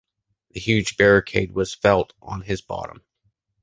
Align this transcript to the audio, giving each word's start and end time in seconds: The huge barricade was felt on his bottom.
The 0.49 0.59
huge 0.59 0.97
barricade 0.97 1.51
was 1.51 1.75
felt 1.75 2.13
on 2.23 2.41
his 2.41 2.63
bottom. 2.63 3.03